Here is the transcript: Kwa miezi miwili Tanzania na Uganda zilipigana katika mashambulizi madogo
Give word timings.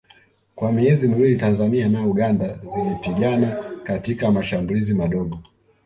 Kwa 0.55 0.71
miezi 0.71 1.07
miwili 1.07 1.35
Tanzania 1.37 1.89
na 1.89 2.07
Uganda 2.07 2.59
zilipigana 2.65 3.61
katika 3.83 4.31
mashambulizi 4.31 4.93
madogo 4.93 5.39